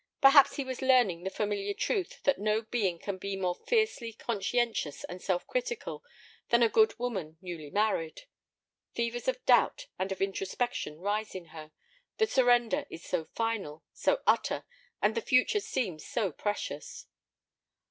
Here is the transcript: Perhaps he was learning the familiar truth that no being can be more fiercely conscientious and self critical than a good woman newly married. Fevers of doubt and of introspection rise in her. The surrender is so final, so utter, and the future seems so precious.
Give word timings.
Perhaps 0.19 0.55
he 0.55 0.63
was 0.63 0.81
learning 0.81 1.21
the 1.21 1.29
familiar 1.29 1.75
truth 1.75 2.23
that 2.23 2.39
no 2.39 2.63
being 2.63 2.97
can 2.97 3.19
be 3.19 3.35
more 3.35 3.53
fiercely 3.53 4.11
conscientious 4.13 5.03
and 5.03 5.21
self 5.21 5.45
critical 5.45 6.03
than 6.49 6.63
a 6.63 6.69
good 6.69 6.97
woman 6.97 7.37
newly 7.39 7.69
married. 7.69 8.21
Fevers 8.95 9.27
of 9.27 9.45
doubt 9.45 9.85
and 9.99 10.11
of 10.11 10.19
introspection 10.19 10.97
rise 11.01 11.35
in 11.35 11.49
her. 11.53 11.71
The 12.17 12.25
surrender 12.25 12.87
is 12.89 13.03
so 13.03 13.25
final, 13.35 13.83
so 13.93 14.23
utter, 14.25 14.65
and 15.03 15.13
the 15.13 15.21
future 15.21 15.59
seems 15.59 16.03
so 16.03 16.31
precious. 16.31 17.05